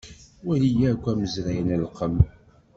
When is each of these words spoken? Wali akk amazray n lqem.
Wali 0.47 0.69
akk 0.91 1.03
amazray 1.11 1.59
n 1.61 1.69
lqem. 1.83 2.15